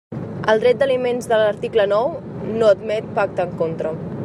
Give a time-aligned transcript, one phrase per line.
[0.53, 2.09] El dret d'aliments de l'article nou
[2.57, 3.97] no admet pacte en contra.